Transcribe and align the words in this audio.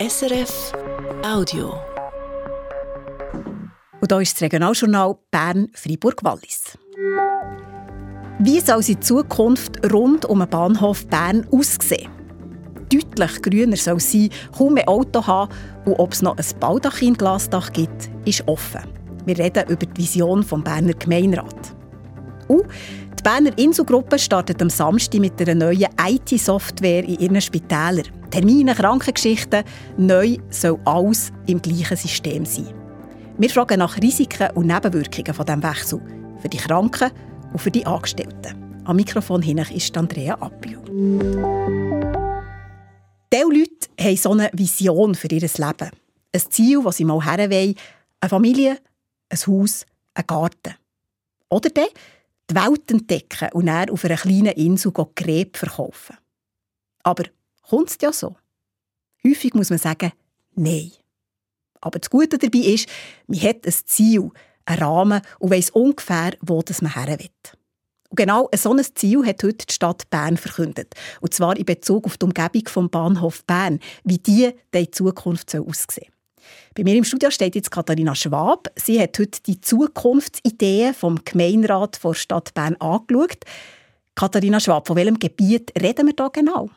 SRF 0.00 0.72
Audio. 1.22 1.74
Und 4.00 4.10
hier 4.10 4.20
ist 4.22 4.34
das 4.34 4.40
Regionaljournal 4.40 5.18
Bern-Fribourg-Wallis. 5.30 6.78
Wie 8.38 8.60
soll 8.60 8.82
die 8.82 8.98
Zukunft 8.98 9.92
rund 9.92 10.24
um 10.24 10.38
den 10.38 10.48
Bahnhof 10.48 11.06
Bern 11.06 11.46
aussehen? 11.52 12.10
Deutlich 12.90 13.42
grüner 13.42 13.76
soll 13.76 13.98
es 13.98 14.10
sein, 14.10 14.30
kaum 14.56 14.72
mehr 14.72 14.88
Auto 14.88 15.26
haben 15.26 15.52
und 15.84 15.98
ob 15.98 16.14
es 16.14 16.22
noch 16.22 16.38
ein 16.38 16.58
Baldachin-Glasdach 16.58 17.70
gibt, 17.74 18.08
ist 18.24 18.48
offen. 18.48 18.80
Wir 19.26 19.38
reden 19.38 19.68
über 19.68 19.84
die 19.84 20.00
Vision 20.00 20.40
des 20.40 20.64
Berner 20.64 20.94
Gemeinderat. 20.94 21.76
Und 22.48 22.64
die 23.18 23.22
Berner 23.22 23.58
Inselgruppe 23.58 24.18
startet 24.18 24.62
am 24.62 24.70
Samstag 24.70 25.20
mit 25.20 25.38
einer 25.42 25.54
neuen 25.66 25.90
IT-Software 26.02 27.04
in 27.04 27.18
ihren 27.18 27.40
Spitälern. 27.42 28.19
Termine, 28.30 28.74
Krankengeschichten, 28.74 29.64
neu 29.96 30.36
soll 30.50 30.78
alles 30.84 31.32
im 31.46 31.60
gleichen 31.60 31.96
System 31.96 32.44
sein. 32.46 32.72
Wir 33.38 33.50
fragen 33.50 33.78
nach 33.80 33.96
Risiken 33.96 34.50
und 34.54 34.66
Nebenwirkungen 34.66 35.34
von 35.34 35.46
diesem 35.46 35.62
Wechsel 35.62 36.00
für 36.40 36.48
die 36.48 36.58
Kranken 36.58 37.10
und 37.52 37.58
für 37.58 37.70
die 37.70 37.84
Angestellten. 37.84 38.82
Am 38.84 38.96
Mikrofon 38.96 39.42
hin 39.42 39.58
ist 39.58 39.96
Andrea 39.96 40.34
Appio. 40.34 40.80
Diese 43.32 43.44
Leute 43.44 43.88
haben 44.00 44.16
so 44.16 44.32
eine 44.32 44.50
Vision 44.52 45.14
für 45.14 45.28
ihr 45.28 45.40
Leben. 45.40 45.90
Ein 46.32 46.42
Ziel, 46.50 46.82
das 46.84 46.96
sie 46.96 47.04
mal 47.04 47.24
her 47.24 47.50
wollen. 47.50 47.74
Eine 48.20 48.28
Familie, 48.28 48.78
ein 49.28 49.38
Haus, 49.46 49.86
ein 50.14 50.26
Garten. 50.26 50.74
Oder 51.48 51.70
dann 51.70 51.88
die 52.50 52.54
Welt 52.54 52.90
entdecken 52.90 53.48
und 53.52 53.66
dann 53.66 53.90
auf 53.90 54.04
einer 54.04 54.16
kleinen 54.16 54.52
Insel 54.52 54.92
Gräb 55.14 55.56
verkaufen. 55.56 56.16
Aber 57.02 57.24
kommt 57.70 57.90
es 57.90 57.98
ja 58.02 58.12
so? 58.12 58.36
Häufig 59.24 59.54
muss 59.54 59.70
man 59.70 59.78
sagen, 59.78 60.12
nein. 60.54 60.90
Aber 61.80 61.98
das 61.98 62.10
Gute 62.10 62.36
dabei 62.36 62.58
ist, 62.58 62.88
man 63.26 63.40
hat 63.40 63.66
ein 63.66 63.72
Ziel, 63.86 64.30
einen 64.66 64.82
Rahmen 64.82 65.22
und 65.38 65.50
weiss 65.50 65.70
ungefähr, 65.70 66.32
wo 66.40 66.62
das 66.62 66.82
man 66.82 66.94
her 66.94 67.18
will. 67.18 67.30
Und 68.10 68.16
genau 68.16 68.50
so 68.54 68.72
ein 68.72 68.84
Ziel 68.94 69.24
hat 69.24 69.42
heute 69.42 69.66
die 69.66 69.72
Stadt 69.72 70.10
Bern 70.10 70.36
verkündet. 70.36 70.94
Und 71.20 71.32
zwar 71.32 71.56
in 71.56 71.64
Bezug 71.64 72.06
auf 72.06 72.18
die 72.18 72.24
Umgebung 72.24 72.66
vom 72.66 72.90
Bahnhof 72.90 73.44
Bern, 73.44 73.78
wie 74.04 74.18
die 74.18 74.52
in 74.72 74.92
Zukunft 74.92 75.54
aussehen 75.54 75.86
soll. 75.88 76.06
Bei 76.74 76.82
mir 76.82 76.96
im 76.96 77.04
Studio 77.04 77.30
steht 77.30 77.54
jetzt 77.54 77.70
Katharina 77.70 78.14
Schwab. 78.14 78.68
Sie 78.74 79.00
hat 79.00 79.18
heute 79.18 79.40
die 79.46 79.60
Zukunftsideen 79.60 80.92
vom 80.94 81.24
Gemeinderat 81.24 82.02
der 82.02 82.14
Stadt 82.14 82.52
Bern 82.54 82.76
angeschaut. 82.76 83.44
Katharina 84.16 84.58
Schwab, 84.58 84.88
von 84.88 84.96
welchem 84.96 85.18
Gebiet 85.18 85.72
reden 85.80 86.08
wir 86.08 86.14
da 86.14 86.28
genau? 86.28 86.68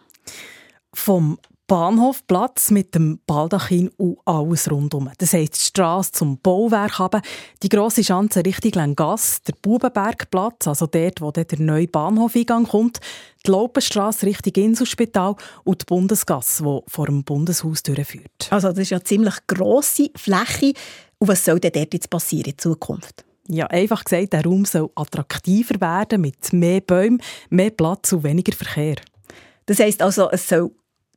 Vom 0.94 1.38
Bahnhofplatz 1.68 2.72
mit 2.72 2.94
dem 2.94 3.20
Baldachin 3.26 3.90
und 3.98 4.20
alles 4.26 4.70
rundum. 4.70 5.10
Das 5.18 5.34
heisst 5.34 5.56
die 5.56 5.66
Strasse 5.66 6.12
zum 6.12 6.38
Bauwerk 6.40 7.00
haben, 7.00 7.22
die 7.64 7.70
grosse 7.70 8.04
Schanze 8.04 8.46
Richtung 8.46 8.74
Lengasse, 8.74 9.40
der 9.48 9.54
Bubenbergplatz, 9.62 10.68
also 10.68 10.88
dort, 10.88 11.22
wo 11.22 11.32
der 11.32 11.46
neue 11.58 11.88
Bahnhofeingang 11.88 12.68
kommt, 12.68 13.00
die 13.46 13.52
Laupenstrasse 13.52 14.26
Richtung 14.26 14.62
Inselspital 14.62 15.36
und 15.64 15.82
die 15.82 15.86
Bundesgasse, 15.86 16.64
die 16.64 16.80
vor 16.88 17.06
dem 17.06 17.24
Bundeshaus 17.24 17.82
durchführt. 17.82 18.50
Also 18.50 18.70
das 18.70 18.80
ist 18.80 18.90
ja 18.90 18.98
eine 18.98 19.06
ziemlich 19.06 19.36
grosse 19.48 20.10
Fläche. 20.16 20.74
Und 21.18 21.30
was 21.30 21.46
soll 21.46 21.60
denn 21.62 21.72
dort 21.72 21.94
jetzt 21.94 22.10
passieren 22.10 22.52
in 22.52 22.58
Zukunft? 22.58 23.24
Ja, 23.48 23.68
einfach 23.68 24.04
gesagt, 24.04 24.34
der 24.34 24.44
Raum 24.44 24.66
soll 24.66 24.90
attraktiver 24.96 25.80
werden 25.80 26.22
mit 26.22 26.52
mehr 26.52 26.82
Bäumen, 26.82 27.22
mehr 27.50 27.72
Platz 27.72 28.12
und 28.12 28.24
weniger 28.24 28.54
Verkehr. 28.54 28.98
Das 29.66 29.80
heisst 29.80 30.02
also, 30.02 30.30
es 30.30 30.48
soll 30.48 30.72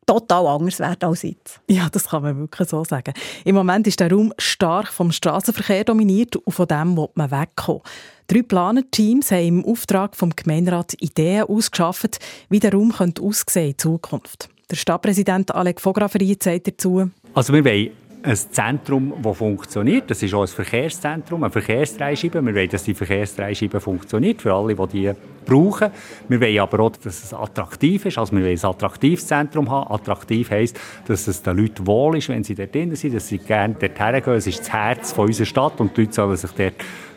total 0.06 0.46
anders 0.46 0.78
werden 0.78 1.08
als 1.08 1.22
jetzt. 1.22 1.60
Ja, 1.68 1.88
das 1.90 2.08
kann 2.08 2.22
man 2.22 2.38
wirklich 2.38 2.68
so 2.68 2.84
sagen. 2.84 3.12
Im 3.44 3.54
Moment 3.54 3.86
ist 3.86 4.00
der 4.00 4.10
Raum 4.10 4.32
stark 4.38 4.88
vom 4.88 5.12
Straßenverkehr 5.12 5.84
dominiert 5.84 6.36
und 6.36 6.52
von 6.52 6.66
dem 6.66 6.96
will 6.96 7.08
man 7.14 7.30
wegkommen. 7.30 7.82
Drei 8.28 8.42
Planerteams 8.42 9.30
haben 9.30 9.46
im 9.46 9.64
Auftrag 9.64 10.16
vom 10.16 10.30
Gemeinderat 10.30 10.94
Ideen 11.00 11.44
ausgeschafft, 11.44 12.18
wie 12.48 12.60
der 12.60 12.72
Raum 12.72 12.92
könnte 12.92 13.22
aussehen 13.22 13.70
in 13.70 13.78
Zukunft. 13.78 14.48
Der 14.70 14.76
Stadtpräsident 14.76 15.54
Alec 15.54 15.84
Vograferi 15.84 16.36
sagt 16.40 16.66
dazu. 16.66 17.10
Also 17.34 17.52
wir 17.52 17.64
wollen 17.64 17.90
ein 18.26 18.36
Zentrum, 18.36 19.14
das 19.22 19.36
funktioniert. 19.36 20.10
Das 20.10 20.20
ist 20.20 20.34
auch 20.34 20.42
ein 20.42 20.48
Verkehrszentrum, 20.48 21.44
eine 21.44 21.52
Verkehrsdreischeibe. 21.52 22.42
Wir 22.42 22.54
wollen, 22.54 22.68
dass 22.68 22.82
die 22.82 22.94
Verkehrsdreischeibe 22.94 23.80
funktioniert 23.80 24.42
für 24.42 24.52
alle, 24.52 24.74
die 24.74 24.86
die 24.88 25.12
brauchen. 25.44 25.90
Wir 26.28 26.40
wollen 26.40 26.58
aber 26.58 26.80
auch, 26.80 26.90
dass 26.90 27.22
es 27.22 27.32
attraktiv 27.32 28.04
ist. 28.04 28.18
Also 28.18 28.32
wir 28.36 28.42
wollen 28.42 28.58
ein 28.58 28.64
attraktives 28.64 29.28
Zentrum 29.28 29.70
haben. 29.70 29.92
Attraktiv 29.92 30.50
heisst, 30.50 30.78
dass 31.06 31.28
es 31.28 31.40
den 31.40 31.56
Leuten 31.56 31.86
wohl 31.86 32.18
ist, 32.18 32.28
wenn 32.28 32.42
sie 32.42 32.56
dort 32.56 32.74
drin 32.74 32.94
sind, 32.96 33.14
dass 33.14 33.28
sie 33.28 33.38
gerne 33.38 33.76
dort 33.78 33.98
hergehen. 33.98 34.36
Es 34.36 34.48
ist 34.48 34.60
das 34.60 34.72
Herz 34.72 35.14
unserer 35.16 35.46
Stadt 35.46 35.80
und 35.80 35.96
die 35.96 36.02
Leute 36.02 36.14
sollen 36.14 36.36
sich 36.36 36.50
dort 36.50 36.74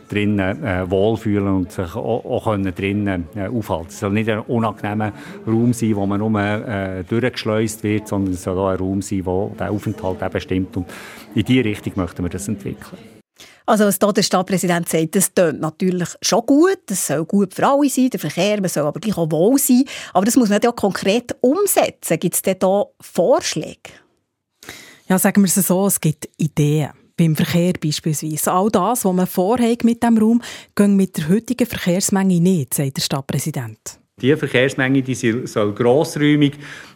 drinnen 0.10 0.64
äh, 0.64 0.90
wohlfühlen 0.90 1.48
und 1.48 1.72
sich 1.72 1.96
auch, 1.96 2.26
auch 2.26 2.44
können 2.46 2.74
drinnen 2.76 3.28
äh, 3.36 3.48
aufhalten. 3.48 3.88
Es 3.90 4.00
soll 4.00 4.12
nicht 4.12 4.30
ein 4.30 4.40
unangenehmer 4.40 5.14
Raum 5.48 5.74
sein, 5.74 5.96
wo 5.96 6.06
man 6.06 6.20
nur 6.20 6.40
äh, 6.40 7.04
durchgeschleust 7.04 7.84
wird, 7.84 8.08
sondern 8.08 8.34
es 8.34 8.44
soll 8.44 8.58
auch 8.58 8.70
ein 8.70 8.78
Raum 8.78 9.02
sein, 9.02 9.26
wo 9.26 9.56
der 9.58 9.72
Aufenthalt 9.72 10.22
eben 10.22 10.42
stimmt. 10.42 10.78
Und 10.78 10.88
in 11.36 11.46
diese 11.46 11.64
Richtung 11.64 11.94
möchten 11.96 12.24
wir 12.24 12.30
das 12.30 12.48
entwickeln. 12.48 12.98
Also 13.66 13.86
was 13.86 14.00
hier 14.00 14.12
der 14.12 14.24
Stadtpräsident 14.24 14.90
sagt, 14.90 15.16
das 15.16 15.32
tönt 15.32 15.62
natürlich 15.62 16.10
schon 16.24 16.44
gut, 16.44 16.80
das 16.88 17.06
soll 17.06 17.24
gut 17.26 17.54
für 17.54 17.68
alle 17.68 17.88
sein, 17.88 18.10
der 18.10 18.20
Verkehr, 18.20 18.60
man 18.60 18.68
soll 18.68 18.88
aber 18.88 19.00
gleich 19.00 19.16
auch 19.16 19.30
wohl 19.30 19.60
sein, 19.60 19.84
aber 20.12 20.26
das 20.26 20.36
muss 20.36 20.50
man 20.50 20.60
ja 20.64 20.72
konkret 20.72 21.36
umsetzen. 21.42 22.18
Gibt 22.20 22.34
es 22.34 22.42
denn 22.42 22.58
da 22.58 22.86
Vorschläge? 23.00 23.92
Ja, 25.08 25.20
sagen 25.20 25.44
wir 25.44 25.46
es 25.46 25.54
so, 25.54 25.86
es 25.86 26.02
gibt 26.02 26.28
Ideen 26.38 26.90
beim 27.20 27.36
Verkehr 27.36 27.74
beispielsweise. 27.74 28.52
All 28.52 28.70
das, 28.70 29.06
was 29.06 29.14
man 29.14 29.28
vorhat 29.28 29.84
mit 29.84 30.02
dem 30.02 30.18
Raum, 30.18 30.42
geht 30.76 30.90
mit 30.90 31.18
der 31.18 31.30
heutigen 31.30 31.68
Verkehrsmenge 31.68 32.40
nicht, 32.40 32.74
sagt 32.74 32.98
der 32.98 33.02
Stadtpräsident. 33.02 34.00
Die 34.22 34.36
Verkehrsmenge 34.36 35.02
die 35.02 35.16
soll 35.16 35.74
grossräumig 35.74 36.54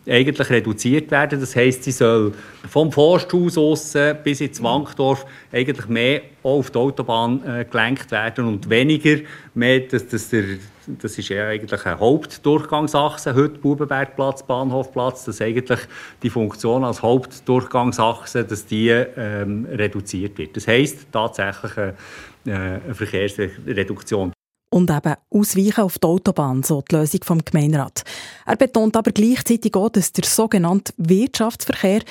eigentlich 0.07 0.49
reduziert 0.49 1.09
werden. 1.11 1.39
Das 1.39 1.55
heisst, 1.55 1.83
sie 1.83 1.91
soll 1.91 2.33
vom 2.69 2.91
Forsthaus 2.91 3.57
aus 3.57 3.95
bis 4.23 4.41
ins 4.41 4.61
Wankdorf 4.61 5.25
eigentlich 5.51 5.87
mehr 5.87 6.21
auf 6.41 6.69
die 6.71 6.77
Autobahn 6.77 7.41
äh, 7.45 7.65
gelenkt 7.65 8.11
werden 8.11 8.45
und 8.45 8.69
weniger 8.69 9.21
mehr, 9.53 9.81
dass, 9.81 10.07
dass 10.07 10.29
der, 10.29 10.43
das 10.87 11.17
ist 11.17 11.29
ja 11.29 11.47
eigentlich 11.47 11.85
eine 11.85 11.99
Hauptdurchgangsachse, 11.99 13.33
heute 13.35 13.59
Bubenbergplatz, 13.59 14.43
Bahnhofplatz, 14.43 15.25
dass 15.25 15.41
eigentlich 15.41 15.79
die 16.21 16.29
Funktion 16.29 16.83
als 16.83 17.01
Hauptdurchgangsachse, 17.01 18.43
dass 18.43 18.65
die 18.65 18.89
ähm, 18.89 19.65
reduziert 19.71 20.37
wird. 20.37 20.55
Das 20.55 20.67
heisst 20.67 21.07
tatsächlich 21.11 21.77
eine, 21.77 21.93
äh, 22.45 22.51
eine 22.51 22.95
Verkehrsreduktion 22.95 24.33
und 24.73 24.89
eben 24.89 25.13
ausweichen 25.29 25.81
auf 25.81 25.99
die 25.99 26.07
Autobahn, 26.07 26.63
so 26.63 26.81
die 26.81 26.95
Lösung 26.95 27.21
vom 27.23 27.45
Gemeinderat. 27.45 28.03
Er 28.45 28.55
betont 28.55 28.97
aber 28.97 29.11
gleichzeitig 29.11 29.75
auch, 29.75 29.89
dass 29.89 30.11
der 30.11 30.25
sogenannte 30.25 30.93
Wirtschaftsverkehr 30.97 32.01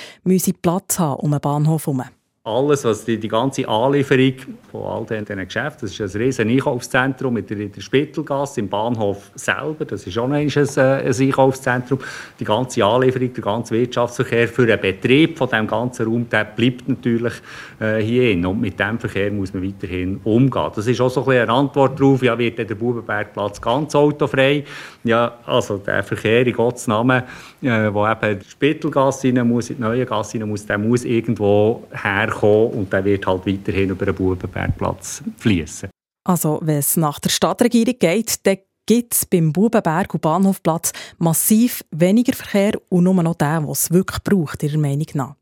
Platz 0.61 0.97
haben 0.97 1.19
um 1.19 1.31
den 1.31 1.41
Bahnhof 1.41 1.87
herum 1.87 2.03
alles, 2.45 2.83
was 2.83 3.05
die, 3.05 3.17
die 3.17 3.29
ganze 3.29 3.65
Anlieferung 3.69 4.33
von 4.69 4.83
all 4.83 5.05
diesen, 5.05 5.45
Geschäften, 5.45 5.87
das 5.87 5.97
ist 5.97 6.15
ein 6.15 6.21
riesen 6.21 6.49
Einkaufszentrum 6.49 7.35
mit 7.35 7.49
der, 7.49 7.69
der 7.69 7.79
Spittelgasse 7.79 8.59
im 8.59 8.67
Bahnhof 8.67 9.31
selber, 9.35 9.85
das 9.85 10.05
ist 10.05 10.17
auch 10.17 10.25
ein, 10.25 10.33
ein, 10.33 10.49
ein 10.49 11.21
Einkaufszentrum. 11.21 11.99
Die 12.37 12.43
ganze 12.43 12.83
Anlieferung, 12.83 13.33
der 13.33 13.43
ganze 13.43 13.73
Wirtschaftsverkehr 13.75 14.49
für 14.49 14.65
den 14.65 14.77
Betrieb 14.77 15.37
von 15.37 15.47
dem 15.47 15.67
ganzen 15.67 16.05
Raum, 16.05 16.27
der 16.29 16.43
bleibt 16.43 16.89
natürlich 16.89 17.33
äh, 17.79 18.01
hier 18.01 18.45
und 18.45 18.59
mit 18.59 18.77
dem 18.77 18.99
Verkehr 18.99 19.31
muss 19.31 19.53
man 19.53 19.65
weiterhin 19.65 20.19
umgehen. 20.25 20.71
Das 20.75 20.85
ist 20.85 20.99
auch 20.99 21.09
so 21.09 21.25
ein 21.25 21.43
eine 21.43 21.53
Antwort 21.53 21.97
darauf, 21.97 22.21
ja, 22.23 22.37
wird 22.37 22.57
der 22.57 22.75
Bubenbergplatz 22.75 23.61
ganz 23.61 23.95
autofrei? 23.95 24.65
Ja, 25.05 25.39
also 25.45 25.77
der 25.77 26.03
Verkehr 26.03 26.45
in 26.45 26.53
Gottes 26.53 26.87
Namen, 26.87 27.23
äh, 27.61 27.93
wo 27.93 28.05
eben 28.05 28.39
die 28.39 28.49
Spittelgasse 28.49 29.29
rein 29.29 29.47
muss, 29.47 29.69
in 29.69 29.77
die 29.77 29.81
neue 29.81 30.05
Gasse 30.05 30.41
rein 30.41 30.49
muss, 30.49 30.65
der 30.65 30.77
muss 30.77 31.05
irgendwo 31.05 31.87
her 31.91 32.32
kommen 32.33 32.73
und 32.73 32.93
der 32.93 33.05
wird 33.05 33.25
halt 33.25 33.45
weiterhin 33.45 33.89
über 33.89 34.05
den 34.05 34.15
Bubenbergplatz 34.15 35.23
fließen. 35.37 35.89
Also, 36.25 36.59
wenn 36.61 36.77
es 36.77 36.97
nach 36.97 37.19
der 37.19 37.29
Stadtregierung 37.29 37.95
geht, 37.99 38.45
dann 38.45 38.57
gibt 38.85 39.13
es 39.13 39.25
beim 39.25 39.53
Bubenberg 39.53 40.13
und 40.13 40.21
Bahnhofplatz 40.21 40.93
massiv 41.17 41.83
weniger 41.91 42.33
Verkehr 42.33 42.73
und 42.89 43.03
nur 43.03 43.21
noch 43.21 43.35
den, 43.35 43.67
was 43.67 43.83
es 43.83 43.91
wirklich 43.91 44.23
braucht, 44.23 44.63
Ihrer 44.63 44.77
Meinung 44.77 45.07
nach. 45.13 45.35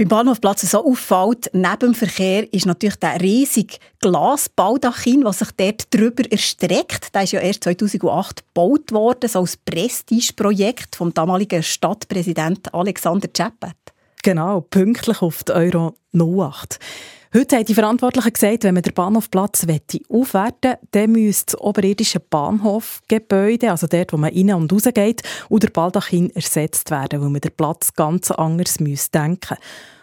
Beim 0.00 0.08
Bahnhofplatz 0.08 0.62
so 0.62 0.82
auffällt, 0.82 1.50
neben 1.52 1.78
dem 1.78 1.94
Verkehr 1.94 2.50
ist 2.54 2.64
natürlich 2.64 2.96
der 2.96 3.20
riesige 3.20 3.76
Glasbaldachin, 3.98 5.24
was 5.24 5.40
sich 5.40 5.50
dort 5.50 5.94
drüber 5.94 6.22
erstreckt. 6.32 7.14
Der 7.14 7.24
ist 7.24 7.32
ja 7.32 7.40
erst 7.40 7.64
2008 7.64 8.46
gebaut 8.46 8.92
worden, 8.92 9.28
so 9.28 9.40
als 9.40 9.58
Prestigeprojekt 9.58 10.96
vom 10.96 11.12
damaligen 11.12 11.62
Stadtpräsidenten 11.62 12.72
Alexander 12.72 13.28
Czeppert. 13.30 13.76
Genau, 14.22 14.60
pünktlich 14.60 15.22
auf 15.22 15.44
die 15.44 15.52
Euro 15.52 15.94
08. 16.12 16.78
Heute 17.32 17.56
haben 17.56 17.64
die 17.64 17.74
Verantwortlichen 17.74 18.32
gesagt, 18.32 18.64
wenn 18.64 18.74
man 18.74 18.82
den 18.82 18.92
Bahnhofplatz 18.92 19.64
aufwerten 20.08 20.70
will, 20.70 20.78
dann 20.90 21.12
müsste 21.12 21.52
das 21.52 21.60
oberirdische 21.60 22.18
Bahnhofgebäude, 22.18 23.70
also 23.70 23.86
dort, 23.86 24.12
wo 24.12 24.16
man 24.16 24.34
rein 24.34 24.52
und 24.52 24.72
raus 24.72 24.88
geht, 24.92 25.22
und 25.48 25.62
der 25.62 25.70
Baldachin 25.70 26.30
ersetzt 26.34 26.90
werden, 26.90 27.22
weil 27.22 27.30
man 27.30 27.40
den 27.40 27.52
Platz 27.56 27.94
ganz 27.94 28.30
anders 28.30 28.80
müsste 28.80 29.18
denken 29.18 29.56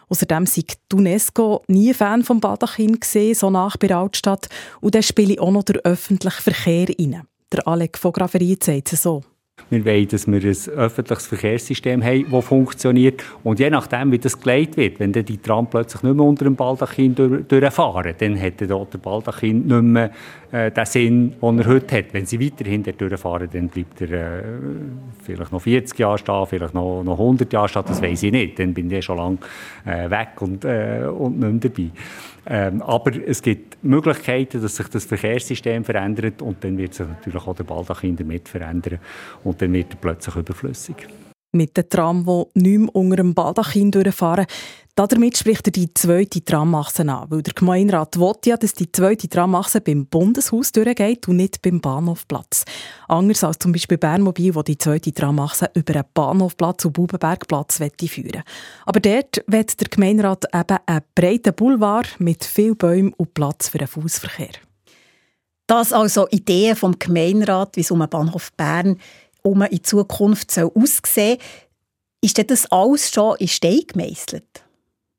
Außerdem 0.10 0.46
sei 0.46 0.64
die 0.90 0.96
UNESCO 0.96 1.64
nie 1.68 1.94
Fan 1.94 2.24
vom 2.24 2.40
Baldachin 2.40 2.98
gesehen, 3.00 3.36
so 3.36 3.50
nach 3.50 3.76
bei 3.76 3.88
der 3.88 3.98
Altstadt. 3.98 4.48
Und 4.80 4.96
dann 4.96 5.04
spiele 5.04 5.42
auch 5.42 5.52
noch 5.52 5.64
der 5.64 5.82
öffentliche 5.84 6.42
Verkehr 6.42 6.88
rein. 6.98 7.24
Der 7.52 7.68
Alec 7.68 7.98
von 7.98 8.14
Graverie 8.14 8.58
sagt 8.62 8.94
es 8.94 9.04
so. 9.04 9.24
Wir 9.70 9.84
wollen, 9.84 10.08
dass 10.08 10.28
wir 10.28 10.42
ein 10.42 10.78
öffentliches 10.78 11.28
Verkehrssystem 11.28 12.02
haben, 12.02 12.26
das 12.32 12.46
funktioniert. 12.46 13.22
Und 13.44 13.60
je 13.60 13.70
nachdem, 13.70 14.14
wie 14.14 14.18
das 14.18 14.40
geleitet 14.40 14.78
wird, 14.78 15.00
wenn 15.02 15.12
dann 15.12 15.26
die 15.26 15.40
Tram 15.40 15.68
plötzlich 15.68 16.04
nicht 16.04 16.16
mehr 16.16 16.26
unter 16.26 16.46
dem 16.46 16.56
Baldachin 16.56 17.14
durch, 17.16 17.46
durchfahren, 17.48 18.16
dann 18.18 18.42
hat 18.42 18.62
der 18.62 18.98
Baldachin 18.98 19.68
nicht 19.68 19.82
mehr 19.82 20.12
äh, 20.52 20.72
den 20.72 20.86
Sinn, 20.86 21.34
den 21.42 21.60
er 21.60 21.66
heute 21.66 21.98
hat. 21.98 22.14
Wenn 22.14 22.26
sie 22.26 22.40
weiterhin 22.40 22.84
durchfahren, 22.84 23.50
dann 23.52 23.68
bleibt 23.68 24.00
er 24.02 24.12
äh, 24.12 24.44
vielleicht 25.22 25.52
noch 25.52 25.62
40 25.62 26.00
Jahre 26.00 26.18
stehen, 26.18 26.46
vielleicht 26.48 26.74
noch, 26.74 27.04
noch 27.04 27.20
100 27.20 27.52
Jahre 27.52 27.68
stehen, 27.68 27.84
das 27.88 28.02
weiß 28.02 28.24
ich 28.24 28.32
nicht. 28.32 28.60
Dann 28.60 28.74
bin 28.74 28.90
ich 28.90 29.04
schon 29.04 29.18
lange 29.18 29.38
äh, 29.86 30.10
weg 30.10 30.42
und, 30.42 30.64
äh, 30.64 31.04
und 31.08 31.40
nicht 31.40 31.52
mehr 31.52 31.72
dabei. 31.72 31.92
Ähm, 32.50 32.82
aber 32.82 33.12
es 33.28 33.42
gibt 33.42 33.84
Möglichkeiten, 33.84 34.62
dass 34.62 34.78
sich 34.78 34.88
das 34.88 35.06
Verkehrssystem 35.06 35.84
verändert 35.84 36.42
und 36.42 36.64
dann 36.64 36.78
wird 36.78 36.94
sich 36.94 37.08
natürlich 37.08 37.46
auch 37.46 37.56
der 37.56 37.66
Baldachin 37.66 38.16
damit 38.16 38.48
verändern 38.48 39.00
und 39.44 39.62
dann 39.62 39.74
wird 39.74 39.92
er 39.92 39.98
plötzlich 39.98 40.36
überflüssig. 40.36 40.96
Mit 41.54 41.78
den 41.78 41.90
Tram, 41.90 42.26
die 42.26 42.60
nicht 42.62 42.80
mehr 42.80 42.96
unter 42.96 43.16
dem 43.16 43.34
Baldachin 43.34 43.92
durchfahren, 43.92 44.46
damit 45.06 45.38
spricht 45.38 45.68
er 45.68 45.72
die 45.72 45.94
zweite 45.94 46.44
Tramachse 46.44 47.04
an, 47.04 47.30
weil 47.30 47.44
der 47.44 47.54
Gemeinderat 47.54 48.20
will 48.20 48.34
ja, 48.46 48.58
dass 48.58 48.74
die 48.74 48.92
zweite 48.92 49.30
Tramachse 49.30 49.80
beim 49.80 50.08
Bundeshaus 50.08 50.72
durchgeht 50.72 51.28
und 51.28 51.38
nicht 51.38 51.62
beim 51.62 51.80
Bahnhofplatz. 51.80 52.66
Anders 53.08 53.44
als 53.44 53.60
zum 53.60 53.72
Beispiel 53.74 54.00
Bernmobil, 54.00 54.56
wo 54.56 54.64
die 54.64 54.78
zweite 54.78 55.14
Tramachse 55.14 55.70
über 55.76 55.94
einen 55.94 56.06
Bahnhofplatz 56.16 56.86
und 56.86 56.94
Bubenbergplatz 56.94 57.80
führen 58.08 58.44
Aber 58.88 59.00
dort 59.00 59.44
wird 59.46 59.80
der 59.80 59.88
Gemeinderat 59.88 60.46
eben 60.52 60.78
einen 60.88 61.02
breiten 61.14 61.54
Boulevard 61.54 62.20
mit 62.20 62.44
viel 62.44 62.74
Bäumen 62.74 63.14
und 63.14 63.36
Platz 63.36 63.70
für 63.70 63.78
den 63.78 63.88
Fußverkehr. 63.88 64.50
Das 65.68 65.94
also 65.94 66.28
Ideen 66.30 66.76
vom 66.76 66.98
Gemeinderat, 66.98 67.76
wie 67.76 67.82
es 67.82 67.92
um 67.92 68.00
den 68.00 68.10
Bahnhof 68.10 68.52
Bern 68.54 68.98
um 69.48 69.62
in 69.64 69.84
Zukunft 69.84 70.52
soll 70.52 70.72
aussehen 70.76 71.38
soll. 71.38 71.38
Ist 72.22 72.50
das 72.50 72.66
alles 72.72 73.12
schon 73.12 73.36
in 73.38 73.48
Stein 73.48 73.82
gemeißelt? 73.88 74.64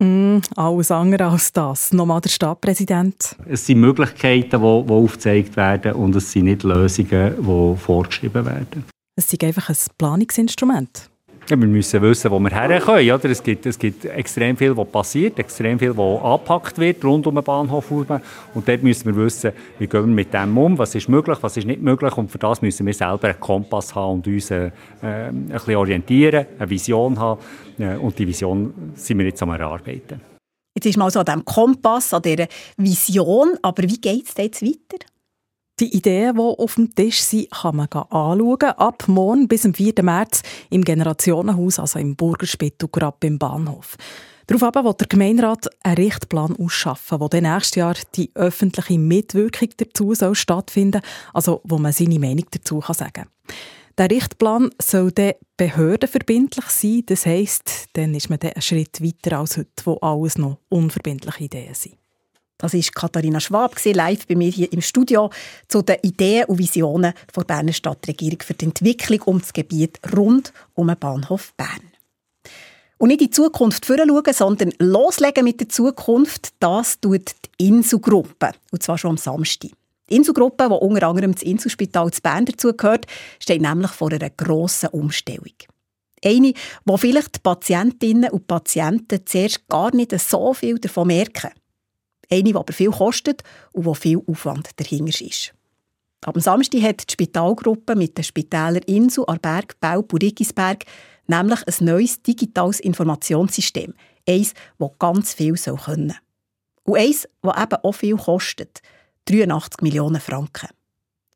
Mm, 0.00 0.38
alles 0.54 0.90
andere 0.90 1.26
als 1.26 1.52
das. 1.52 1.92
Nochmal 1.92 2.20
der 2.20 2.28
Stadtpräsident. 2.28 3.36
Es 3.48 3.66
sind 3.66 3.80
Möglichkeiten, 3.80 4.50
die, 4.50 4.86
die 4.86 4.92
aufgezeigt 4.92 5.56
werden 5.56 5.92
und 5.92 6.14
es 6.14 6.30
sind 6.30 6.44
nicht 6.44 6.62
Lösungen, 6.62 7.34
die 7.36 7.76
vorgeschrieben 7.76 8.44
werden. 8.44 8.84
Es 9.16 9.32
ist 9.32 9.42
einfach 9.42 9.68
ein 9.68 9.76
Planungsinstrument. 9.96 11.10
Ja, 11.50 11.58
wir 11.58 11.66
müssen 11.66 12.02
wissen, 12.02 12.30
wo 12.30 12.38
wir 12.38 12.50
herkommen. 12.50 13.10
Oder? 13.10 13.24
Es, 13.30 13.42
gibt, 13.42 13.64
es 13.64 13.78
gibt 13.78 14.04
extrem 14.04 14.54
viel, 14.54 14.76
was 14.76 14.86
passiert, 14.88 15.38
extrem 15.38 15.78
viel, 15.78 15.96
was 15.96 16.22
angepackt 16.22 16.76
wird 16.76 17.02
rund 17.02 17.26
um 17.26 17.36
den 17.36 17.42
Bahnhof. 17.42 17.90
Und 17.90 18.10
dort 18.68 18.82
müssen 18.82 19.06
wir 19.06 19.16
wissen, 19.24 19.52
wie 19.78 19.86
gehen 19.86 20.08
wir 20.08 20.14
mit 20.14 20.34
dem 20.34 20.58
um, 20.58 20.76
was 20.76 20.94
ist 20.94 21.08
möglich, 21.08 21.38
was 21.40 21.56
ist 21.56 21.66
nicht 21.66 21.80
möglich. 21.80 22.14
Und 22.18 22.30
für 22.30 22.36
das 22.36 22.60
müssen 22.60 22.84
wir 22.84 22.92
selber 22.92 23.28
einen 23.28 23.40
Kompass 23.40 23.94
haben 23.94 24.16
und 24.16 24.26
uns 24.26 24.50
äh, 24.50 24.70
ein 25.00 25.46
bisschen 25.46 25.76
orientieren, 25.76 26.44
eine 26.58 26.68
Vision 26.68 27.18
haben. 27.18 27.40
Äh, 27.78 27.96
und 27.96 28.18
die 28.18 28.26
Vision 28.26 28.92
sind 28.94 29.16
wir 29.16 29.24
jetzt 29.24 29.42
am 29.42 29.48
Erarbeiten. 29.48 30.20
Jetzt 30.76 30.84
ist 30.84 30.98
mal 30.98 31.10
so 31.10 31.20
an 31.20 31.24
diesem 31.24 31.44
Kompass, 31.46 32.12
an 32.12 32.20
dieser 32.20 32.46
Vision. 32.76 33.56
Aber 33.62 33.84
wie 33.84 33.98
geht 33.98 34.28
es 34.28 34.34
jetzt 34.36 34.62
weiter? 34.62 35.06
Die 35.80 35.96
Ideen, 35.96 36.34
die 36.34 36.40
auf 36.40 36.74
dem 36.74 36.92
Tisch 36.92 37.20
sind, 37.20 37.52
kann 37.52 37.76
man 37.76 37.86
anschauen. 37.86 38.62
Ab 38.62 39.04
morgen 39.06 39.46
bis 39.46 39.62
zum 39.62 39.74
4. 39.74 39.94
März 40.02 40.42
im 40.70 40.84
Generationenhaus, 40.84 41.78
also 41.78 42.00
im 42.00 42.16
Burgerspittel, 42.16 42.88
gerade 42.90 43.16
beim 43.20 43.38
Bahnhof. 43.38 43.96
Daraufhin 44.48 44.84
will 44.84 44.94
der 44.94 45.06
Gemeinderat 45.06 45.68
einen 45.84 45.96
Richtplan 45.96 46.56
ausschaffen, 46.56 47.20
wo 47.20 47.28
dann 47.28 47.44
nächstes 47.44 47.76
Jahr 47.76 47.94
die 48.16 48.30
öffentliche 48.34 48.98
Mitwirkung 48.98 49.68
dazu 49.76 50.14
soll 50.14 50.34
stattfinden 50.34 51.02
also 51.34 51.60
wo 51.64 51.78
man 51.78 51.92
seine 51.92 52.18
Meinung 52.18 52.46
dazu 52.50 52.80
sagen 52.80 53.12
kann. 53.12 53.28
Der 53.98 54.10
Richtplan 54.10 54.70
soll 54.80 55.12
dann 55.12 55.34
behördenverbindlich 55.58 56.66
sein, 56.66 57.02
das 57.06 57.26
heisst, 57.26 57.88
dann 57.92 58.14
ist 58.14 58.30
man 58.30 58.38
dann 58.38 58.52
einen 58.52 58.62
Schritt 58.62 59.02
weiter 59.02 59.38
als 59.38 59.58
heute, 59.58 59.70
wo 59.84 59.94
alles 59.96 60.38
noch 60.38 60.58
unverbindliche 60.70 61.44
Ideen 61.44 61.74
sind. 61.74 61.96
Das 62.60 62.74
ist 62.74 62.92
Katharina 62.92 63.38
Schwab, 63.38 63.76
live 63.84 64.26
bei 64.26 64.34
mir 64.34 64.50
hier 64.50 64.72
im 64.72 64.80
Studio, 64.80 65.30
zu 65.68 65.80
den 65.82 65.98
Ideen 66.02 66.46
und 66.46 66.58
Visionen 66.58 67.14
der 67.34 67.44
Berner 67.44 67.72
Stadtregierung 67.72 68.40
für 68.42 68.54
die 68.54 68.64
Entwicklung 68.64 69.22
um 69.22 69.40
das 69.40 69.52
Gebiet 69.52 70.00
rund 70.16 70.52
um 70.74 70.88
den 70.88 70.98
Bahnhof 70.98 71.54
Bern. 71.56 71.92
Und 72.98 73.08
nicht 73.08 73.20
in 73.20 73.28
die 73.28 73.30
Zukunft 73.30 73.86
schauen, 73.86 74.24
sondern 74.32 74.72
loslegen 74.80 75.44
mit 75.44 75.60
der 75.60 75.68
Zukunft, 75.68 76.48
das 76.58 76.98
tut 77.00 77.30
die 77.60 77.68
Inselgruppe. 77.68 78.50
Und 78.72 78.82
zwar 78.82 78.98
schon 78.98 79.10
am 79.10 79.16
Samstag. 79.18 79.70
Die 80.10 80.16
Inselgruppe, 80.16 80.68
die 80.68 80.74
unter 80.74 81.06
anderem 81.06 81.34
das 81.34 81.44
Inselspital 81.44 82.10
zu 82.10 82.20
Bern 82.22 82.44
dazugehört, 82.44 83.06
steht 83.38 83.62
nämlich 83.62 83.92
vor 83.92 84.10
einer 84.10 84.30
grossen 84.30 84.88
Umstellung. 84.88 85.54
Eine, 86.24 86.54
wo 86.84 86.96
vielleicht 86.96 87.36
die 87.36 87.40
Patientinnen 87.40 88.30
und 88.30 88.48
Patienten 88.48 89.20
zuerst 89.24 89.68
gar 89.68 89.94
nicht 89.94 90.18
so 90.18 90.52
viel 90.54 90.80
davon 90.80 91.06
merken. 91.06 91.50
Eine, 92.30 92.42
die 92.44 92.54
aber 92.54 92.72
viel 92.72 92.90
kostet 92.90 93.42
und 93.72 93.84
wo 93.84 93.94
viel 93.94 94.20
Aufwand 94.26 94.70
dahinter 94.76 95.24
ist. 95.24 95.54
Am 96.22 96.40
Samstag 96.40 96.82
hat 96.82 97.08
die 97.08 97.12
Spitalgruppe 97.12 97.94
mit 97.94 98.16
den 98.18 98.24
Spitälern 98.24 98.82
Insel, 98.86 99.24
Arberg, 99.26 99.78
Belp 99.80 100.12
und 100.12 100.22
Riggisberg 100.22 100.84
nämlich 101.28 101.60
ein 101.66 101.84
neues 101.84 102.22
digitales 102.22 102.80
Informationssystem. 102.80 103.94
Eins, 104.28 104.54
das 104.78 104.90
ganz 104.98 105.34
viel 105.34 105.56
soll 105.56 105.76
können 105.76 106.14
Und 106.82 106.98
eins, 106.98 107.28
das 107.42 107.62
eben 107.62 107.84
auch 107.84 107.92
viel 107.92 108.16
kostet. 108.16 108.80
83 109.26 109.82
Millionen 109.82 110.20
Franken. 110.20 110.70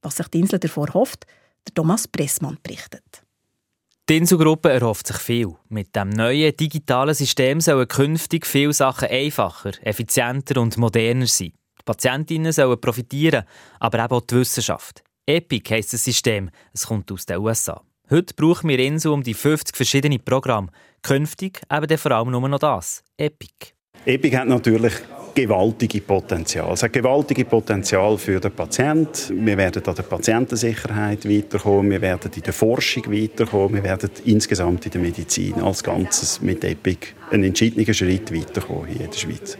Was 0.00 0.16
sich 0.16 0.28
die 0.28 0.40
Insel 0.40 0.58
davor 0.58 0.92
hofft, 0.94 1.26
der 1.66 1.74
Thomas 1.74 2.08
Pressmann 2.08 2.58
berichtet. 2.62 3.22
Die 4.12 4.18
Inselgruppe 4.18 4.70
erhofft 4.70 5.06
sich 5.06 5.16
viel. 5.16 5.54
Mit 5.70 5.96
dem 5.96 6.10
neuen 6.10 6.54
digitalen 6.54 7.14
System 7.14 7.62
sollen 7.62 7.88
künftig 7.88 8.46
viele 8.46 8.74
Sachen 8.74 9.08
einfacher, 9.08 9.70
effizienter 9.80 10.60
und 10.60 10.76
moderner 10.76 11.26
sein. 11.26 11.54
Die 11.78 11.84
Patientinnen 11.86 12.52
sollen 12.52 12.78
profitieren, 12.78 13.44
aber 13.80 14.04
eben 14.04 14.12
auch 14.12 14.20
die 14.20 14.34
Wissenschaft. 14.34 15.02
EPIC 15.24 15.70
heisst 15.70 15.94
das 15.94 16.04
System. 16.04 16.50
Es 16.74 16.86
kommt 16.86 17.10
aus 17.10 17.24
den 17.24 17.38
USA. 17.38 17.80
Heute 18.10 18.34
brauchen 18.34 18.68
wir 18.68 18.78
Insel 18.80 19.12
um 19.12 19.22
die 19.22 19.32
50 19.32 19.74
verschiedene 19.74 20.18
Programme. 20.18 20.68
Künftig 21.00 21.62
eben 21.72 21.96
vor 21.96 22.10
allem 22.10 22.32
nur 22.32 22.46
noch 22.46 22.58
das. 22.58 23.02
EPIC. 23.16 23.74
EPIC 24.04 24.36
hat 24.36 24.46
natürlich 24.46 24.92
gewaltige 25.34 26.00
Potenzial. 26.00 26.72
Es 26.72 26.82
hat 26.82 26.92
gewaltige 26.92 27.44
Potenzial 27.44 28.18
für 28.18 28.40
den 28.40 28.52
Patienten. 28.52 29.44
Wir 29.44 29.56
werden 29.56 29.84
an 29.86 29.94
der 29.94 30.02
Patientensicherheit 30.02 31.28
weiterkommen, 31.28 31.90
wir 31.90 32.00
werden 32.00 32.30
in 32.34 32.42
der 32.42 32.52
Forschung 32.52 33.12
weiterkommen, 33.12 33.74
wir 33.74 33.84
werden 33.84 34.10
insgesamt 34.24 34.86
in 34.86 34.92
der 34.92 35.00
Medizin 35.00 35.60
als 35.62 35.82
Ganzes 35.82 36.40
mit 36.40 36.64
EPIC 36.64 37.14
einen 37.30 37.44
entscheidenden 37.44 37.94
Schritt 37.94 38.32
weiterkommen 38.32 38.86
hier 38.86 39.02
in 39.02 39.10
der 39.10 39.18
Schweiz. 39.18 39.58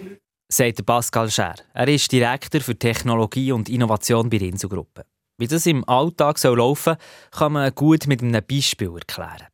Sagt 0.51 0.85
Pascal 0.85 1.31
Scher. 1.31 1.55
Er 1.73 1.89
ist 1.89 2.13
Direktor 2.13 2.61
für 2.61 2.79
Technologie 2.79 3.53
und 3.53 3.69
Innovation 3.69 4.29
bei 4.29 4.39
der 4.39 4.49
Inselgruppe. 4.49 5.05
Wie 5.39 5.47
das 5.47 5.67
im 5.67 5.89
Alltag 5.89 6.43
laufen 6.45 6.95
soll, 6.95 6.97
kann 7.31 7.53
man 7.53 7.75
gut 7.75 8.07
mit 8.07 8.23
einem 8.23 8.43
Beispiel 8.47 8.93
erklären. 8.95 9.49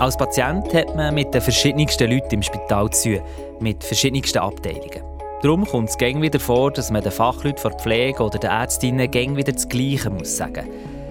Als 0.00 0.16
Patient 0.16 0.72
hat 0.72 0.96
man 0.96 1.14
mit 1.14 1.34
den 1.34 1.42
verschiedensten 1.42 2.10
Leuten 2.10 2.36
im 2.36 2.42
Spital 2.42 2.88
zu 2.88 3.18
tun, 3.18 3.20
mit 3.60 3.84
verschiedensten 3.84 4.38
Abteilungen. 4.38 5.02
Darum 5.42 5.66
kommt 5.66 5.90
es 5.90 5.98
gäng 5.98 6.22
wieder 6.22 6.40
vor, 6.40 6.70
dass 6.70 6.90
man 6.90 7.02
den 7.02 7.12
Fachleuten 7.12 7.62
der 7.62 7.78
Pflege 7.78 8.22
oder 8.22 8.38
den 8.38 8.48
Ärztinnen 8.48 9.10
gäng 9.10 9.36
wieder 9.36 9.52
das 9.52 9.68
Gleiche 9.68 10.08
muss 10.08 10.38
sagen. 10.38 10.66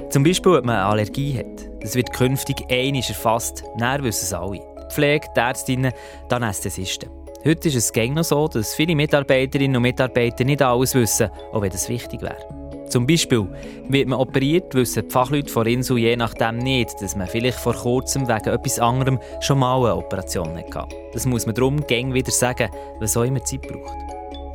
Zum 0.10 0.24
Beispiel, 0.24 0.58
ob 0.58 0.66
man 0.66 0.78
eine 0.78 0.86
Allergie 0.86 1.38
hat. 1.38 1.84
Das 1.84 1.94
wird 1.94 2.12
künftig 2.14 2.66
einisch 2.72 3.10
erfasst. 3.10 3.64
Näher 3.78 4.02
wissen 4.02 4.26
es 4.26 4.34
alle. 4.34 4.58
Die 4.58 4.94
Pflege, 4.94 5.28
die 5.36 5.40
Ärztinnen, 5.40 5.94
die 6.28 6.34
Anästhesisten. 6.34 7.12
Heute 7.46 7.68
ist 7.68 7.76
es 7.76 7.94
gäng 7.94 8.16
noch 8.16 8.24
so, 8.24 8.48
dass 8.48 8.74
viele 8.74 8.96
Mitarbeiterinnen 8.96 9.76
und 9.76 9.84
Mitarbeiter 9.84 10.44
nicht 10.46 10.64
alles 10.64 10.96
wissen, 10.96 11.30
auch 11.52 11.62
wenn 11.62 11.70
das 11.70 11.88
wichtig 11.90 12.24
wäre. 12.24 12.59
Zum 12.90 13.06
Beispiel 13.06 13.48
wird 13.88 14.08
man 14.08 14.20
operiert, 14.20 14.74
wissen 14.74 15.04
die 15.08 15.12
Fachleute 15.12 15.52
von 15.52 15.68
Insel 15.68 16.00
je 16.00 16.16
nachdem 16.16 16.58
nicht, 16.58 17.00
dass 17.02 17.16
man 17.16 17.28
vielleicht 17.28 17.60
vor 17.60 17.74
kurzem 17.76 18.28
wegen 18.28 18.50
etwas 18.50 18.80
anderem 18.80 19.20
schon 19.42 19.60
mal 19.60 19.78
eine 19.78 19.96
Operation 19.96 20.58
hatte. 20.58 20.88
Das 21.14 21.26
muss 21.26 21.46
man 21.46 21.54
darum 21.54 21.86
gäng 21.86 22.14
wieder 22.14 22.32
sagen, 22.32 22.70
was 23.00 23.16
auch 23.16 23.24
immer 23.24 23.44
Zeit 23.44 23.62
braucht. 23.62 23.94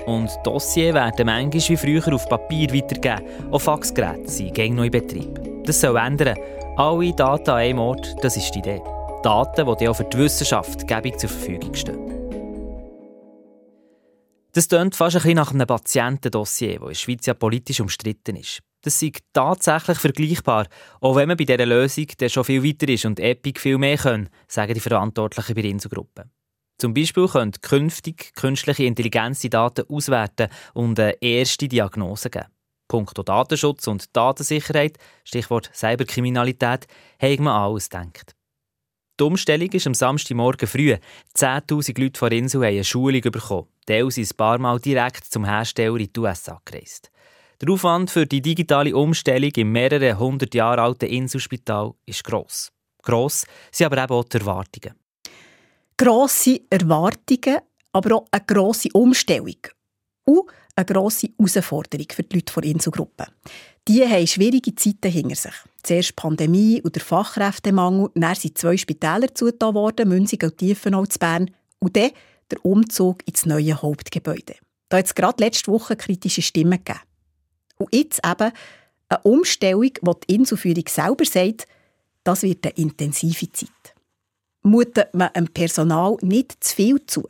Und 0.06 0.30
Dossier 0.42 0.92
werden 0.92 1.26
manchmal 1.26 1.68
wie 1.68 1.76
früher 1.76 2.14
auf 2.14 2.28
Papier 2.28 2.72
weitergegeben. 2.74 3.52
Auch 3.52 3.60
Faxgeräte 3.60 4.28
sind 4.28 4.52
gäng 4.52 4.74
noch 4.74 4.84
in 4.84 4.90
Betrieb. 4.90 5.40
Das 5.64 5.80
soll 5.80 5.96
ändern. 5.96 6.36
Alle 6.76 7.12
Daten 7.12 7.50
an 7.50 7.56
einem 7.56 7.78
Ort, 7.78 8.16
das 8.20 8.36
ist 8.36 8.52
die 8.54 8.58
Idee. 8.58 8.82
Daten, 9.22 9.76
die 9.80 9.88
auch 9.88 9.94
für 9.94 10.04
die 10.04 10.18
Wissenschaft 10.18 10.86
gäbig 10.86 11.18
zur 11.18 11.30
Verfügung 11.30 11.72
stehen. 11.72 12.03
Das 14.54 14.68
klingt 14.68 14.94
fast 14.94 15.16
ein 15.16 15.22
bisschen 15.22 15.34
nach 15.34 15.50
einem 15.50 15.66
Patientendossier, 15.66 16.78
das 16.78 16.80
in 16.80 16.88
der 16.88 16.94
Schweiz 16.94 17.26
ja 17.26 17.34
politisch 17.34 17.80
umstritten 17.80 18.36
ist. 18.36 18.60
Das 18.82 19.02
ist 19.02 19.18
tatsächlich 19.32 19.98
vergleichbar, 19.98 20.68
auch 21.00 21.16
wenn 21.16 21.26
man 21.26 21.36
bei 21.36 21.44
dieser 21.44 21.66
Lösung 21.66 22.06
schon 22.28 22.44
viel 22.44 22.62
weiter 22.62 22.88
ist 22.88 23.04
und 23.04 23.18
Epic 23.18 23.58
viel 23.58 23.78
mehr 23.78 23.98
können, 23.98 24.28
sagen 24.46 24.74
die 24.74 24.80
Verantwortlichen 24.80 25.54
bei 25.56 25.62
der 25.62 25.70
Inselgruppe. 25.72 26.30
Zum 26.78 26.94
Beispiel 26.94 27.26
können 27.26 27.50
künftig 27.62 28.32
künstliche 28.36 28.84
Intelligenz 28.84 29.40
die 29.40 29.50
Daten 29.50 29.86
auswerten 29.88 30.48
und 30.72 31.00
eine 31.00 31.20
erste 31.20 31.66
Diagnose 31.66 32.30
geben. 32.30 32.46
Punkto 32.86 33.24
Datenschutz 33.24 33.88
und 33.88 34.14
Datensicherheit, 34.14 34.98
Stichwort 35.24 35.68
Cyberkriminalität, 35.74 36.86
haben 37.20 37.44
wir 37.44 37.52
alles 37.52 37.88
gedacht. 37.88 38.33
Die 39.20 39.24
Umstellung 39.24 39.70
ist 39.70 39.86
am 39.86 39.94
Samstagmorgen 39.94 40.66
früh. 40.66 40.96
10.000 41.36 42.00
Leute 42.00 42.18
von 42.18 42.32
Insel 42.32 42.62
haben 42.62 42.74
eine 42.74 42.82
Schulung 42.82 43.20
bekommen. 43.20 43.68
Teil 43.86 44.10
sind 44.10 44.28
ein 44.28 44.36
paar 44.36 44.58
Mal 44.58 44.80
direkt 44.80 45.24
zum 45.26 45.44
Hersteller 45.44 46.00
in 46.00 46.12
die 46.12 46.18
USA 46.20 46.60
gereist. 46.64 47.12
Der 47.60 47.72
Aufwand 47.72 48.10
für 48.10 48.26
die 48.26 48.42
digitale 48.42 48.96
Umstellung 48.96 49.52
im 49.54 49.70
mehrere 49.70 50.18
hundert 50.18 50.52
Jahre 50.52 50.82
alten 50.82 51.06
Inselspital 51.06 51.94
ist 52.06 52.24
gross. 52.24 52.72
Gross 53.02 53.46
sind 53.70 53.86
aber 53.86 54.02
eben 54.02 54.12
auch 54.12 54.24
die 54.24 54.38
Erwartungen. 54.38 54.96
Grosse 55.96 56.62
Erwartungen, 56.68 57.58
aber 57.92 58.16
auch 58.16 58.26
eine 58.32 58.44
grosse 58.44 58.88
Umstellung. 58.94 59.58
Und 60.24 60.50
eine 60.74 60.86
grosse 60.86 61.28
Herausforderung 61.38 62.06
für 62.10 62.24
die 62.24 62.36
Leute 62.36 62.60
der 62.60 62.64
Inselgruppe. 62.64 63.26
Die 63.86 64.02
haben 64.02 64.26
schwierige 64.26 64.74
Zeiten 64.74 65.10
hinter 65.10 65.36
sich. 65.36 65.54
Zuerst 65.82 66.10
die 66.10 66.14
Pandemie 66.14 66.80
und 66.80 66.94
der 66.94 67.02
Fachkräftemangel, 67.02 68.10
dann 68.14 68.34
sind 68.34 68.56
zwei 68.56 68.78
Spitäler 68.78 69.34
zugetan 69.34 69.74
worden, 69.74 70.08
Münzig 70.08 70.42
und 70.42 70.56
Tiefenau 70.56 71.04
zu 71.04 71.18
Bern. 71.18 71.50
Und 71.80 71.96
dann 71.96 72.12
der 72.50 72.64
Umzug 72.64 73.26
ins 73.26 73.44
neue 73.44 73.80
Hauptgebäude. 73.80 74.54
Da 74.88 74.98
hat 74.98 75.06
es 75.06 75.14
gerade 75.14 75.42
letzte 75.42 75.70
Woche 75.70 75.96
kritische 75.96 76.40
Stimmen 76.40 76.82
gegeben. 76.82 77.00
Und 77.76 77.94
jetzt 77.94 78.20
eben 78.24 78.52
eine 79.08 79.20
Umstellung, 79.22 79.90
wo 80.00 80.14
die 80.14 80.34
Inselführung 80.34 80.84
selber 80.88 81.24
sagt, 81.24 81.66
das 82.22 82.42
wird 82.42 82.64
eine 82.64 82.76
intensive 82.76 83.52
Zeit. 83.52 83.68
Mutet 84.62 85.12
man 85.12 85.30
dem 85.36 85.48
Personal 85.48 86.16
nicht 86.22 86.64
zu 86.64 86.74
viel 86.74 87.04
zu? 87.06 87.28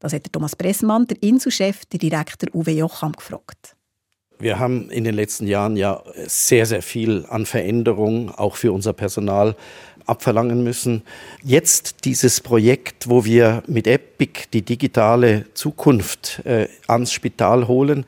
Das 0.00 0.12
hat 0.12 0.32
Thomas 0.32 0.56
Pressmann, 0.56 1.06
der 1.06 1.22
Inselchef, 1.22 1.84
der 1.86 2.00
Direktor 2.00 2.52
Uwe 2.54 2.72
Jocham, 2.72 3.12
gefragt. 3.12 3.76
Wir 4.38 4.58
haben 4.58 4.90
in 4.90 5.04
den 5.04 5.14
letzten 5.14 5.46
Jahren 5.46 5.76
ja 5.76 6.02
sehr, 6.26 6.66
sehr 6.66 6.82
viel 6.82 7.24
an 7.28 7.46
Veränderungen 7.46 8.30
auch 8.30 8.56
für 8.56 8.72
unser 8.72 8.92
Personal 8.92 9.56
abverlangen 10.04 10.62
müssen. 10.62 11.02
Jetzt 11.42 12.04
dieses 12.04 12.40
Projekt, 12.40 13.08
wo 13.08 13.24
wir 13.24 13.62
mit 13.66 13.86
Epic 13.86 14.44
die 14.52 14.62
digitale 14.62 15.46
Zukunft 15.54 16.42
äh, 16.44 16.68
ans 16.86 17.12
Spital 17.12 17.66
holen, 17.66 18.04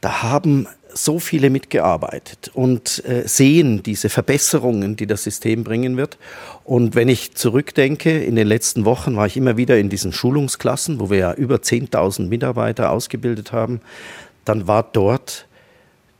da 0.00 0.22
haben 0.22 0.66
so 0.92 1.18
viele 1.18 1.50
mitgearbeitet 1.50 2.50
und 2.52 3.02
äh, 3.06 3.26
sehen 3.26 3.82
diese 3.82 4.08
Verbesserungen, 4.08 4.96
die 4.96 5.06
das 5.06 5.22
System 5.22 5.64
bringen 5.64 5.96
wird. 5.96 6.18
Und 6.64 6.94
wenn 6.94 7.08
ich 7.08 7.34
zurückdenke, 7.34 8.22
in 8.22 8.36
den 8.36 8.46
letzten 8.46 8.84
Wochen 8.84 9.16
war 9.16 9.26
ich 9.26 9.36
immer 9.36 9.56
wieder 9.56 9.78
in 9.78 9.88
diesen 9.88 10.12
Schulungsklassen, 10.12 11.00
wo 11.00 11.10
wir 11.10 11.18
ja 11.18 11.32
über 11.32 11.56
10.000 11.56 12.28
Mitarbeiter 12.28 12.90
ausgebildet 12.90 13.52
haben, 13.52 13.80
dann 14.44 14.66
war 14.66 14.82
dort 14.82 15.46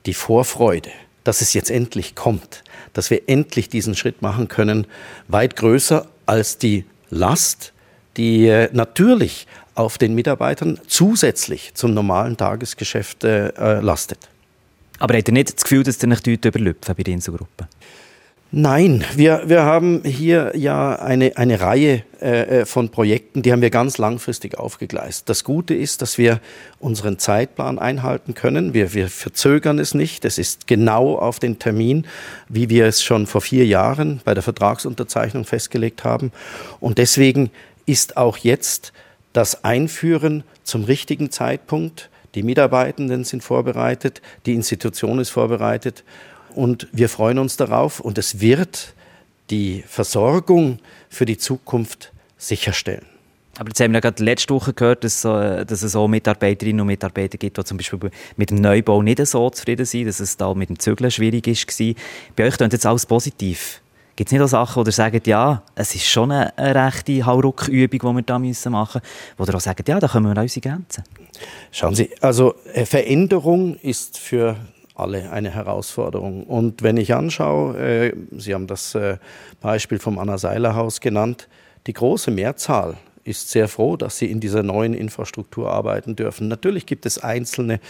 die 0.07 0.15
Vorfreude, 0.15 0.91
dass 1.25 1.41
es 1.41 1.53
jetzt 1.53 1.71
endlich 1.71 2.15
kommt, 2.15 2.63
dass 2.93 3.11
wir 3.11 3.29
endlich 3.29 3.69
diesen 3.69 3.95
Schritt 3.95 4.23
machen 4.23 4.49
können, 4.49 4.87
weit 5.29 5.57
größer 5.57 6.07
als 6.27 6.59
die 6.59 6.85
Last, 7.11 7.73
die 8.17 8.47
äh, 8.47 8.69
natürlich 8.73 9.47
auf 9.75 9.99
den 9.99 10.15
Mitarbeitern 10.15 10.79
zusätzlich 10.87 11.73
zum 11.75 11.95
normalen 11.95 12.37
Tagesgeschäft 12.37 13.25
äh, 13.25 13.81
lastet. 13.81 14.29
Aber 14.99 15.17
habt 15.17 15.29
ihr 15.29 15.35
nicht 15.35 15.55
das 15.55 15.63
Gefühl, 15.63 15.83
dass 15.83 16.03
ihr 16.03 16.09
nicht 16.09 16.27
überlüpfen 16.27 16.95
bei 16.95 17.03
der 17.03 17.15
Inselgruppe? 17.15 17.69
Nein, 18.53 19.05
wir, 19.15 19.45
wir 19.47 19.63
haben 19.63 20.03
hier 20.03 20.57
ja 20.57 20.97
eine, 20.97 21.37
eine 21.37 21.61
Reihe 21.61 22.03
äh, 22.21 22.63
äh, 22.63 22.67
von 22.67 22.89
Projekten, 22.89 23.43
die 23.43 23.53
haben 23.53 23.63
wir 23.63 23.71
ganz 23.71 23.97
langfristig 23.97 24.59
aufgegleist. 24.59 25.29
Das 25.29 25.45
Gute 25.45 25.73
ist, 25.73 26.03
dass 26.03 26.19
wir 26.19 26.41
unseren 26.81 27.21
Zeitplan 27.21 27.79
einhalten 27.79 28.35
können. 28.35 28.75
Wir, 28.75 28.93
wir 28.93 29.09
verzögern 29.09 29.79
es 29.79 29.95
nicht. 29.95 30.25
Es 30.25 30.37
ist 30.37 30.67
genau 30.67 31.17
auf 31.17 31.39
den 31.39 31.61
Termin, 31.61 32.09
wie 32.49 32.69
wir 32.69 32.87
es 32.87 33.05
schon 33.05 33.29
vor 33.29 33.41
vier 33.41 33.67
Jahren 33.67 34.21
bei 34.25 34.35
der 34.35 34.43
Vertragsunterzeichnung 34.43 35.45
festgelegt 35.45 36.03
haben. 36.03 36.33
Und 36.81 36.99
deswegen 36.99 37.51
ist 37.87 38.17
auch 38.17 38.37
jetzt 38.37 38.93
das 39.33 39.63
Einführen 39.63 40.43
zum 40.65 40.83
richtigen 40.83 41.31
Zeitpunkt 41.31 42.11
die 42.35 42.45
Mitarbeitenden 42.45 43.25
sind 43.25 43.43
vorbereitet, 43.43 44.23
die 44.47 44.55
Institution 44.55 45.19
ist 45.19 45.31
vorbereitet 45.31 46.05
und 46.55 46.89
wir 46.93 47.09
freuen 47.09 47.39
uns 47.39 47.57
darauf 47.57 48.01
und 48.01 48.19
es 48.19 48.41
wird 48.41 48.95
die 49.51 49.85
Versorgung 49.87 50.79
für 51.09 51.27
die 51.27 51.39
Zukunft 51.39 52.13
sicherstellen. 52.37 53.05
Aber 53.59 53.69
jetzt 53.69 53.81
haben 53.81 53.93
wir 53.93 53.97
ja 53.97 54.01
gerade 54.01 54.25
letzte 54.25 54.55
Woche 54.55 54.73
gehört, 54.73 55.05
dass, 55.05 55.23
dass 55.23 55.83
es 55.83 55.95
auch 55.95 56.09
Mitarbeiterinnen 56.09 56.81
und 56.81 56.87
Mitarbeiter 56.87 57.37
gibt, 57.37 57.59
die 57.59 57.65
zum 57.65 57.77
Beispiel 57.77 57.99
mit 58.37 58.51
dem 58.51 58.59
Neubau 58.59 59.03
nicht 59.03 59.25
so 59.27 59.51
zufrieden 59.51 59.85
sind, 59.85 60.07
dass 60.07 60.21
es 60.21 60.37
da 60.37 60.55
mit 60.55 60.71
dem 60.71 60.79
Zügeln 60.79 61.11
schwierig 61.11 61.47
war. 61.47 61.95
Bei 62.37 62.47
euch 62.47 62.57
klingt 62.57 62.73
jetzt 62.73 62.87
alles 62.87 63.05
positiv. 63.05 63.83
Gibt 64.17 64.29
es 64.29 64.33
nicht 64.33 64.43
auch 64.43 64.49
Sachen, 64.49 64.83
wo 64.83 64.87
ihr 64.87 64.93
sagt, 64.93 65.27
ja, 65.27 65.63
es 65.75 65.95
ist 65.95 66.07
schon 66.07 66.31
eine, 66.31 66.57
eine 66.57 66.87
rechte 66.87 67.25
Hauruck-Übung, 67.25 68.17
die 68.17 68.17
wir 68.17 68.23
da 68.23 68.39
machen 68.39 68.49
müssen, 68.49 68.73
wo 68.73 69.45
ihr 69.45 69.55
auch 69.55 69.61
sagt, 69.61 69.89
ja, 69.89 69.99
da 69.99 70.09
kommen 70.09 70.27
wir 70.27 70.39
an 70.39 70.43
unsere 70.43 70.61
Grenzen? 70.61 71.05
Schauen 71.71 71.95
Sie, 71.95 72.11
also 72.21 72.55
äh, 72.73 72.87
Veränderung 72.87 73.77
ist 73.77 74.19
für 74.19 74.57
alle 75.01 75.31
eine 75.31 75.51
Herausforderung. 75.51 76.45
Und 76.45 76.83
wenn 76.83 76.97
ich 76.97 77.15
anschaue, 77.15 77.77
äh, 77.79 78.13
Sie 78.37 78.55
haben 78.55 78.67
das 78.67 78.95
äh, 78.95 79.19
Beispiel 79.61 79.99
vom 79.99 80.19
Anna-Seiler-Haus 80.19 81.01
genannt, 81.01 81.49
die 81.87 81.93
große 81.93 82.31
Mehrzahl 82.31 82.97
ist 83.25 83.51
sehr 83.51 83.69
froh, 83.69 83.97
dass 83.97 84.19
sie 84.19 84.31
in 84.31 84.41
dieser 84.41 84.63
neuen 84.63 84.95
Infrastruktur 84.95 85.71
arbeiten 85.71 86.17
dürfen. 86.17 86.49
Natürlich 86.49 86.87
gibt 86.87 87.07
es 87.07 87.19
Einzelne, 87.19 87.81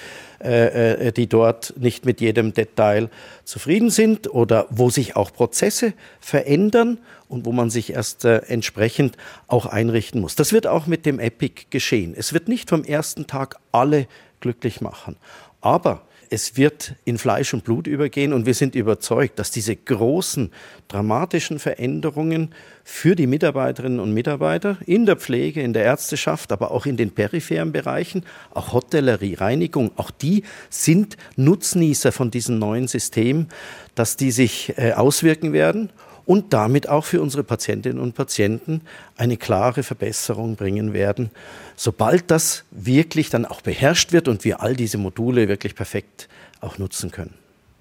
äh, 0.42 1.08
äh, 1.08 1.12
die 1.12 1.28
dort 1.28 1.74
nicht 1.78 2.04
mit 2.04 2.20
jedem 2.20 2.52
Detail 2.52 3.10
zufrieden 3.44 3.90
sind 3.90 4.32
oder 4.32 4.66
wo 4.70 4.90
sich 4.90 5.16
auch 5.16 5.32
Prozesse 5.32 5.94
verändern 6.20 6.98
und 7.28 7.46
wo 7.46 7.52
man 7.52 7.70
sich 7.70 7.92
erst 7.92 8.24
äh, 8.24 8.38
entsprechend 8.48 9.16
auch 9.46 9.66
einrichten 9.66 10.20
muss. 10.20 10.34
Das 10.34 10.52
wird 10.52 10.66
auch 10.66 10.86
mit 10.86 11.06
dem 11.06 11.20
Epic 11.20 11.66
geschehen. 11.70 12.14
Es 12.16 12.32
wird 12.32 12.48
nicht 12.48 12.68
vom 12.68 12.84
ersten 12.84 13.26
Tag 13.26 13.56
alle 13.72 14.06
glücklich 14.40 14.80
machen. 14.80 15.16
Aber 15.60 16.02
es 16.30 16.56
wird 16.56 16.94
in 17.04 17.18
Fleisch 17.18 17.52
und 17.52 17.64
Blut 17.64 17.88
übergehen 17.88 18.32
und 18.32 18.46
wir 18.46 18.54
sind 18.54 18.76
überzeugt, 18.76 19.40
dass 19.40 19.50
diese 19.50 19.74
großen, 19.74 20.52
dramatischen 20.86 21.58
Veränderungen 21.58 22.54
für 22.84 23.16
die 23.16 23.26
Mitarbeiterinnen 23.26 23.98
und 23.98 24.14
Mitarbeiter 24.14 24.78
in 24.86 25.06
der 25.06 25.16
Pflege, 25.16 25.60
in 25.60 25.72
der 25.72 25.84
Ärzteschaft, 25.84 26.52
aber 26.52 26.70
auch 26.70 26.86
in 26.86 26.96
den 26.96 27.10
peripheren 27.10 27.72
Bereichen, 27.72 28.24
auch 28.54 28.72
Hotellerie, 28.72 29.34
Reinigung, 29.34 29.90
auch 29.96 30.12
die 30.12 30.44
sind 30.70 31.16
Nutznießer 31.34 32.12
von 32.12 32.30
diesem 32.30 32.60
neuen 32.60 32.86
System, 32.86 33.48
dass 33.96 34.16
die 34.16 34.30
sich 34.30 34.74
äh, 34.78 34.92
auswirken 34.92 35.52
werden 35.52 35.90
und 36.30 36.52
damit 36.52 36.88
auch 36.88 37.04
für 37.04 37.20
unsere 37.20 37.42
Patientinnen 37.42 38.00
und 38.00 38.14
Patienten 38.14 38.82
eine 39.16 39.36
klare 39.36 39.82
Verbesserung 39.82 40.54
bringen 40.54 40.92
werden, 40.92 41.30
sobald 41.74 42.30
das 42.30 42.62
wirklich 42.70 43.30
dann 43.30 43.44
auch 43.44 43.62
beherrscht 43.62 44.12
wird 44.12 44.28
und 44.28 44.44
wir 44.44 44.60
all 44.62 44.76
diese 44.76 44.96
Module 44.96 45.48
wirklich 45.48 45.74
perfekt 45.74 46.28
auch 46.60 46.78
nutzen 46.78 47.10
können. 47.10 47.34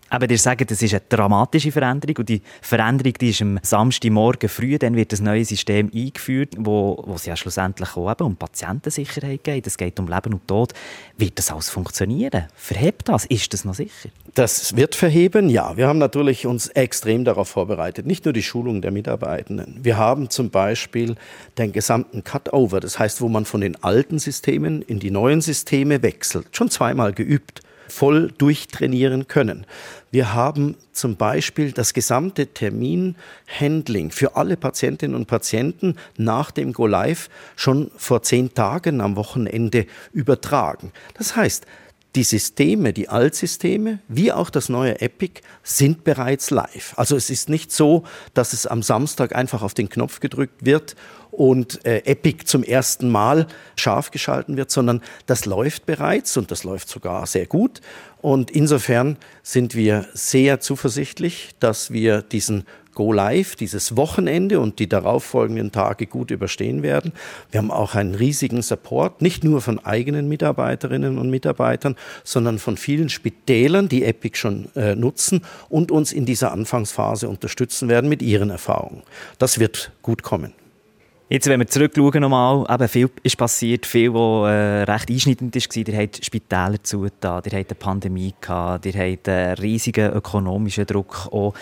Aber 0.10 0.30
ihr 0.30 0.38
sagt, 0.38 0.70
das 0.70 0.82
ist 0.82 0.94
eine 0.94 1.04
dramatische 1.08 1.72
Veränderung 1.72 2.18
und 2.18 2.30
die 2.30 2.42
Veränderung 2.62 3.14
die 3.14 3.30
ist 3.30 3.42
am 3.42 3.60
Samstagmorgen 3.62 4.50
früh, 4.50 4.78
dann 4.78 4.96
wird 4.96 5.12
das 5.12 5.22
neue 5.22 5.46
System 5.46 5.92
eingeführt, 5.94 6.56
wo, 6.58 7.04
wo 7.06 7.14
es 7.14 7.26
ja 7.26 7.36
schlussendlich 7.36 7.96
auch 7.96 8.20
um 8.20 8.36
Patientensicherheit 8.36 9.44
geht, 9.44 9.68
es 9.68 9.78
geht 9.78 10.00
um 10.00 10.08
Leben 10.08 10.34
und 10.34 10.48
Tod. 10.48 10.74
Wird 11.18 11.38
das 11.38 11.52
alles 11.52 11.70
funktionieren? 11.70 12.46
Verhebt 12.56 13.10
das? 13.10 13.26
Ist 13.26 13.54
das 13.54 13.66
noch 13.66 13.76
sicher? 13.76 14.10
Das 14.36 14.76
wird 14.76 14.96
verheben, 14.96 15.50
ja. 15.50 15.76
Wir 15.78 15.88
haben 15.88 16.00
natürlich 16.00 16.46
uns 16.46 16.68
extrem 16.70 17.26
darauf 17.26 17.50
vorbereitet. 17.50 18.06
Nicht 18.06 18.26
nur 18.26 18.34
die 18.34 18.44
Schulung 18.44 18.82
der 18.82 18.92
Mitarbeitenden. 18.92 19.80
Wir 19.82 19.98
haben 19.98 20.30
zum 20.30 20.50
Beispiel 20.50 21.16
den 21.58 21.72
gesamten 21.72 22.24
Cutover, 22.24 22.80
das 22.80 23.00
heißt, 23.00 23.22
wo 23.22 23.30
man 23.30 23.46
von 23.46 23.62
den 23.62 23.82
alten 23.84 24.20
Systemen 24.20 24.82
in 24.82 25.00
die 25.00 25.12
neuen 25.12 25.42
Systeme 25.42 26.02
wechselt, 26.02 26.48
schon 26.56 26.70
zweimal 26.70 27.14
geübt 27.14 27.62
voll 27.90 28.32
durchtrainieren 28.38 29.28
können. 29.28 29.66
Wir 30.12 30.34
haben 30.34 30.76
zum 30.92 31.16
Beispiel 31.16 31.72
das 31.72 31.94
gesamte 31.94 32.48
Terminhandling 32.48 34.12
für 34.12 34.36
alle 34.36 34.58
Patientinnen 34.58 35.16
und 35.16 35.28
Patienten 35.28 35.96
nach 36.18 36.52
dem 36.52 36.74
Go 36.74 36.88
Live 36.88 37.30
schon 37.56 37.92
vor 37.96 38.24
zehn 38.24 38.54
Tagen 38.54 39.02
am 39.02 39.16
Wochenende 39.16 39.86
übertragen. 40.14 40.92
Das 41.16 41.36
heißt, 41.36 41.66
die 42.16 42.24
Systeme, 42.24 42.92
die 42.92 43.08
Altsysteme, 43.08 44.00
wie 44.08 44.32
auch 44.32 44.50
das 44.50 44.68
neue 44.68 45.00
Epic, 45.00 45.42
sind 45.64 46.04
bereits 46.04 46.50
live. 46.50 46.94
Also 46.98 47.16
es 47.16 47.30
ist 47.30 47.50
nicht 47.50 47.72
so, 47.72 48.04
dass 48.34 48.54
es 48.54 48.66
am 48.66 48.82
Samstag 48.82 49.36
einfach 49.36 49.62
auf 49.62 49.76
den 49.76 49.90
Knopf 49.90 50.20
gedrückt 50.20 50.66
wird 50.66 50.96
und 51.32 51.86
äh, 51.86 52.00
Epic 52.06 52.46
zum 52.46 52.64
ersten 52.64 53.10
Mal 53.10 53.46
scharf 53.76 54.10
geschalten 54.10 54.58
wird, 54.58 54.72
sondern 54.72 55.02
das 55.28 55.46
läuft 55.46 55.86
bereits 55.86 56.36
und 56.36 56.50
das 56.50 56.64
läuft 56.64 56.90
sogar 56.90 57.26
sehr 57.28 57.46
gut. 57.46 57.82
Und 58.22 58.50
insofern 58.52 59.18
sind 59.44 59.76
wir 59.76 60.08
sehr 60.14 60.60
zuversichtlich, 60.60 61.52
dass 61.60 61.92
wir 61.92 62.24
diesen 62.24 62.66
Go 63.00 63.14
Live 63.14 63.56
dieses 63.56 63.96
Wochenende 63.96 64.60
und 64.60 64.80
die 64.80 64.90
darauffolgenden 64.90 65.72
Tage 65.72 66.06
gut 66.06 66.32
überstehen 66.32 66.84
werden. 66.84 67.14
Wir 67.50 67.60
haben 67.60 67.72
auch 67.72 67.96
einen 67.96 68.14
riesigen 68.14 68.62
Support, 68.62 69.22
nicht 69.22 69.42
nur 69.46 69.62
von 69.62 69.80
eigenen 69.80 70.28
Mitarbeiterinnen 70.28 71.18
und 71.18 71.30
Mitarbeitern, 71.30 71.96
sondern 72.26 72.60
von 72.60 72.76
vielen 72.76 73.08
Spitälern, 73.08 73.88
die 73.88 74.04
Epic 74.04 74.38
schon 74.38 74.68
äh, 74.76 74.96
nutzen 74.96 75.46
und 75.70 75.94
uns 75.94 76.12
in 76.12 76.26
dieser 76.26 76.52
Anfangsphase 76.52 77.30
unterstützen 77.30 77.88
werden 77.88 78.10
mit 78.10 78.22
ihren 78.22 78.50
Erfahrungen. 78.50 79.04
Das 79.38 79.60
wird 79.60 79.94
gut 80.02 80.22
kommen. 80.22 80.52
Jetzt, 81.30 81.48
wenn 81.48 81.62
wir 81.62 81.68
zurückschauen 81.68 82.20
nochmal, 82.20 82.66
eben 82.70 82.90
viel 82.90 83.10
ist 83.24 83.38
passiert, 83.38 83.86
viel, 83.86 84.14
was 84.14 84.50
äh, 84.50 84.92
recht 84.92 85.10
einschneidend 85.10 85.56
war. 85.56 85.94
Ihr 85.94 86.02
habt 86.02 86.26
Spitäler 86.26 86.84
zugetan, 86.84 87.44
ihr 87.46 87.60
habt 87.60 87.72
eine 87.72 87.80
Pandemie 87.80 88.34
gehabt, 88.42 88.86
ihr 88.88 88.94
habt 88.94 89.30
einen 89.30 89.54
riesigen 89.54 90.12
ökonomischen 90.12 90.86
Druck 90.86 91.30
auch. 91.32 91.54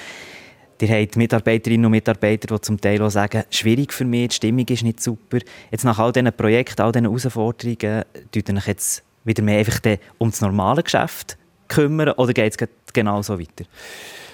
Ihr 0.79 0.89
habt 0.89 1.15
Mitarbeiterinnen 1.15 1.85
und 1.85 1.91
Mitarbeiter, 1.91 2.55
die 2.55 2.61
zum 2.61 2.79
Teil 2.79 3.01
auch 3.01 3.09
sagen, 3.09 3.43
schwierig 3.49 3.93
für 3.93 4.05
mich, 4.05 4.29
die 4.29 4.35
Stimmung 4.35 4.67
ist 4.67 4.83
nicht 4.83 5.01
super. 5.01 5.39
Jetzt 5.71 5.83
nach 5.83 5.97
all 5.99 6.11
diesen 6.11 6.31
Projekten, 6.33 6.81
all 6.81 6.91
diesen 6.91 7.05
Herausforderungen, 7.05 8.03
tut 8.31 8.49
ihr 8.49 8.55
euch 8.55 8.67
jetzt 8.67 9.03
wieder 9.23 9.43
mehr 9.43 9.59
einfach 9.59 9.79
um 10.17 10.29
das 10.29 10.41
normale 10.41 10.83
Geschäft 10.83 11.37
kümmern 11.67 12.11
oder 12.11 12.33
geht 12.33 12.61
es 12.61 12.93
genauso 12.93 13.39
weiter? 13.39 13.65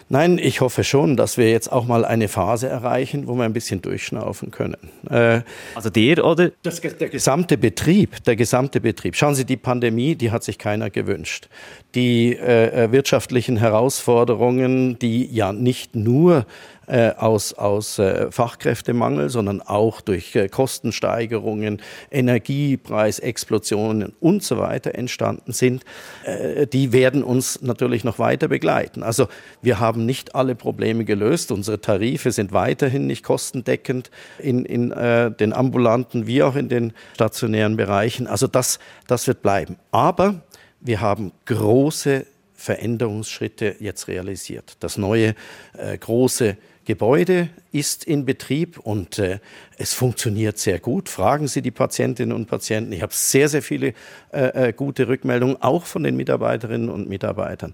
Nein, 0.09 0.37
ich 0.37 0.61
hoffe 0.61 0.83
schon, 0.83 1.17
dass 1.17 1.37
wir 1.37 1.49
jetzt 1.49 1.71
auch 1.71 1.85
mal 1.85 2.05
eine 2.05 2.27
Phase 2.27 2.67
erreichen, 2.67 3.27
wo 3.27 3.35
wir 3.35 3.43
ein 3.43 3.53
bisschen 3.53 3.81
durchschnaufen 3.81 4.51
können. 4.51 4.77
Äh, 5.09 5.41
also 5.75 5.89
dir 5.89 6.23
oder? 6.23 6.51
Das, 6.61 6.81
der 6.81 7.09
gesamte 7.09 7.57
Betrieb, 7.57 8.23
der 8.25 8.35
gesamte 8.35 8.81
Betrieb. 8.81 9.15
Schauen 9.15 9.35
Sie, 9.35 9.45
die 9.45 9.57
Pandemie, 9.57 10.15
die 10.15 10.31
hat 10.31 10.43
sich 10.43 10.57
keiner 10.57 10.89
gewünscht. 10.89 11.49
Die 11.95 12.35
äh, 12.35 12.85
äh 12.85 12.91
wirtschaftlichen 12.91 13.57
Herausforderungen, 13.57 14.99
die 14.99 15.25
ja 15.25 15.53
nicht 15.53 15.95
nur 15.95 16.45
äh, 16.87 17.11
aus, 17.11 17.53
aus 17.53 17.99
äh, 17.99 18.31
Fachkräftemangel, 18.31 19.29
sondern 19.29 19.61
auch 19.61 20.01
durch 20.01 20.35
äh, 20.35 20.49
Kostensteigerungen, 20.49 21.81
Energiepreisexplosionen 22.11 24.13
und 24.19 24.43
so 24.43 24.57
weiter 24.57 24.95
entstanden 24.95 25.53
sind, 25.53 25.83
äh, 26.25 26.67
die 26.67 26.91
werden 26.91 27.23
uns 27.23 27.61
natürlich 27.61 28.03
noch 28.03 28.19
weiter 28.19 28.47
begleiten. 28.47 29.03
Also 29.03 29.27
wir 29.61 29.79
haben 29.79 30.05
nicht 30.05 30.35
alle 30.35 30.55
Probleme 30.55 31.05
gelöst. 31.05 31.51
Unsere 31.51 31.81
Tarife 31.81 32.31
sind 32.31 32.51
weiterhin 32.51 33.07
nicht 33.07 33.23
kostendeckend 33.23 34.11
in, 34.39 34.65
in 34.65 34.91
äh, 34.91 35.31
den 35.31 35.53
ambulanten 35.53 36.27
wie 36.27 36.43
auch 36.43 36.55
in 36.55 36.69
den 36.69 36.93
stationären 37.13 37.77
Bereichen. 37.77 38.27
Also 38.27 38.47
das, 38.47 38.79
das 39.07 39.27
wird 39.27 39.41
bleiben. 39.41 39.77
Aber 39.91 40.41
wir 40.79 40.99
haben 40.99 41.31
große 41.45 42.25
Veränderungsschritte 42.55 43.75
jetzt 43.79 44.07
realisiert. 44.07 44.77
Das 44.79 44.97
neue 44.97 45.35
äh, 45.77 45.97
große 45.97 46.57
Gebäude 46.85 47.49
ist 47.71 48.03
in 48.03 48.25
Betrieb 48.25 48.77
und 48.79 49.19
äh, 49.19 49.39
es 49.77 49.93
funktioniert 49.93 50.57
sehr 50.57 50.79
gut. 50.79 51.09
Fragen 51.09 51.47
Sie 51.47 51.61
die 51.61 51.71
Patientinnen 51.71 52.35
und 52.35 52.47
Patienten. 52.47 52.91
Ich 52.91 53.01
habe 53.01 53.13
sehr, 53.13 53.49
sehr 53.49 53.61
viele 53.61 53.93
äh, 54.31 54.69
äh, 54.69 54.73
gute 54.73 55.07
Rückmeldungen, 55.07 55.61
auch 55.61 55.85
von 55.85 56.03
den 56.03 56.15
Mitarbeiterinnen 56.15 56.89
und 56.89 57.07
Mitarbeitern. 57.07 57.73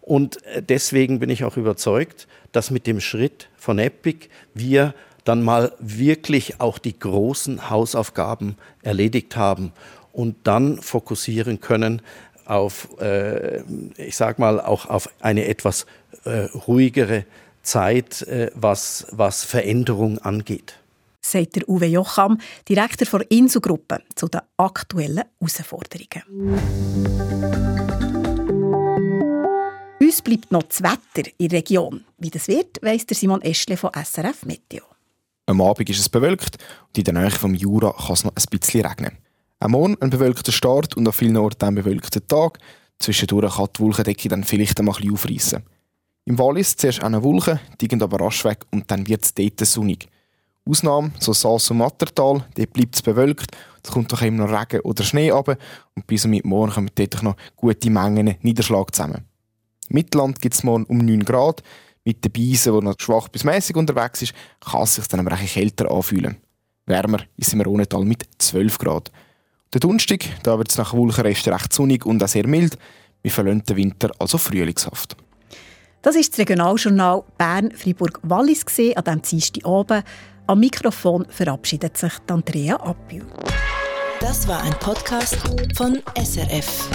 Und 0.00 0.44
äh, 0.44 0.62
deswegen 0.62 1.18
bin 1.20 1.30
ich 1.30 1.44
auch 1.44 1.56
überzeugt, 1.56 2.28
dass 2.52 2.70
mit 2.70 2.86
dem 2.86 3.00
Schritt 3.00 3.48
von 3.56 3.78
Epic 3.78 4.28
wir 4.54 4.94
dann 5.24 5.42
mal 5.42 5.72
wirklich 5.78 6.60
auch 6.60 6.78
die 6.78 6.98
großen 6.98 7.70
Hausaufgaben 7.70 8.56
erledigt 8.82 9.36
haben 9.36 9.72
und 10.12 10.36
dann 10.44 10.78
fokussieren 10.78 11.60
können 11.60 12.02
auf, 12.44 12.88
äh, 13.00 13.62
ich 13.96 14.16
sag 14.16 14.38
mal, 14.38 14.60
auch 14.60 14.86
auf 14.86 15.08
eine 15.20 15.46
etwas 15.46 15.86
äh, 16.24 16.46
ruhigere 16.66 17.24
Zeit, 17.62 18.22
äh, 18.22 18.50
was, 18.54 19.06
was 19.10 19.44
Veränderung 19.44 20.18
angeht. 20.18 20.74
Sagt 21.20 21.56
der 21.56 21.68
Uwe 21.68 21.86
Jocham, 21.86 22.38
Direktor 22.68 23.20
der 23.20 23.30
Insugruppe, 23.30 24.02
zu 24.14 24.28
den 24.28 24.40
aktuellen 24.56 25.24
Herausforderungen. 25.38 26.22
Uns 30.00 30.22
bleibt 30.22 30.50
noch 30.50 30.62
das 30.62 30.82
Wetter 30.82 31.30
in 31.38 31.48
der 31.48 31.58
Region. 31.58 32.04
Wie 32.18 32.30
das 32.30 32.48
wird, 32.48 32.78
weiss 32.82 33.06
der 33.06 33.16
Simon 33.16 33.42
Eschle 33.42 33.76
von 33.76 33.90
SRF 33.92 34.46
Meteo. 34.46 34.84
Am 35.46 35.60
Abend 35.60 35.90
ist 35.90 36.00
es 36.00 36.08
bewölkt 36.08 36.56
und 36.88 36.98
in 36.98 37.04
der 37.04 37.14
Nähe 37.14 37.30
vom 37.30 37.54
Jura 37.54 37.92
kann 37.92 38.14
es 38.14 38.24
noch 38.24 38.32
ein 38.32 38.58
bisschen 38.58 38.86
regnen. 38.86 39.18
Am 39.58 39.72
Morgen 39.72 39.96
ein 40.00 40.08
bewölkter 40.08 40.52
Start 40.52 40.96
und 40.96 41.06
an 41.06 41.12
vielen 41.12 41.36
Orten 41.36 41.66
ein 41.66 41.74
bewölkter 41.74 42.26
Tag. 42.26 42.58
Zwischendurch 42.98 43.56
kann 43.56 43.68
die 43.76 43.80
Wolkendecke 43.80 44.28
dann 44.28 44.44
vielleicht 44.44 44.78
einmal 44.78 44.94
ein 44.94 45.02
bisschen 45.02 45.14
aufreissen. 45.14 45.62
Im 46.30 46.38
Wallis 46.38 46.76
zuerst 46.76 47.02
eine 47.02 47.24
Wolke, 47.24 47.58
die 47.80 47.88
gehen 47.88 48.00
aber 48.00 48.20
rasch 48.20 48.44
weg 48.44 48.64
und 48.70 48.88
dann 48.88 49.08
wird 49.08 49.24
es 49.24 49.34
dort 49.34 49.58
sonnig. 49.66 50.08
Ausnahme, 50.64 51.10
so 51.18 51.32
Saas 51.32 51.68
und 51.72 51.78
Mattertal, 51.78 52.44
dort 52.54 52.72
bleibt 52.72 52.94
es 52.94 53.02
bewölkt, 53.02 53.56
es 53.82 53.90
kommt 53.90 54.12
doch 54.12 54.22
immer 54.22 54.46
noch 54.46 54.56
Regen 54.56 54.80
oder 54.82 55.02
Schnee 55.02 55.30
runter 55.30 55.56
und 55.96 56.06
bis 56.06 56.26
um 56.26 56.40
morgen 56.44 56.72
kommen 56.72 56.90
dort 56.94 57.20
noch 57.24 57.34
gute 57.56 57.90
Mengen 57.90 58.36
Niederschlag 58.42 58.94
zusammen. 58.94 59.24
Mittelland 59.88 60.40
gibt 60.40 60.54
es 60.54 60.62
morgen 60.62 60.84
um 60.84 60.98
9 60.98 61.24
Grad, 61.24 61.64
mit 62.04 62.24
den 62.24 62.30
Beisen, 62.30 62.78
die 62.78 62.84
noch 62.84 62.94
schwach 62.96 63.26
bis 63.26 63.42
mäßig 63.42 63.74
unterwegs 63.74 64.22
ist, 64.22 64.32
kann 64.60 64.82
es 64.82 64.94
sich 64.94 65.08
dann 65.08 65.26
aber 65.26 65.34
ein 65.34 65.44
kälter 65.44 65.90
anfühlen. 65.90 66.36
Wärmer 66.86 67.24
ist 67.38 67.52
im 67.54 67.60
Rhontal 67.62 68.04
mit 68.04 68.22
12 68.38 68.78
Grad. 68.78 69.10
Der 69.72 69.80
Donnerstag, 69.80 70.20
da 70.44 70.56
wird 70.56 70.70
es 70.70 70.78
nach 70.78 70.94
Wolkenrest 70.94 71.48
recht 71.48 71.72
sonnig 71.72 72.06
und 72.06 72.22
auch 72.22 72.28
sehr 72.28 72.46
mild. 72.46 72.78
Wir 73.20 73.32
verlassen 73.32 73.64
den 73.64 73.76
Winter 73.76 74.12
also 74.20 74.38
frühlingshaft. 74.38 75.16
Das 76.02 76.16
ist 76.16 76.32
das 76.32 76.38
Regionaljournal 76.38 77.24
Bern-Fribourg-Wallis 77.36 78.64
an 78.96 79.04
diesem 79.04 79.22
Dienstag 79.22 79.66
oben. 79.66 80.02
Am 80.46 80.58
Mikrofon 80.58 81.26
verabschiedet 81.28 81.98
sich 81.98 82.12
Andrea 82.26 82.76
Appio. 82.76 83.24
Das 84.18 84.48
war 84.48 84.62
ein 84.62 84.72
Podcast 84.80 85.36
von 85.76 86.02
SRF. 86.16 86.88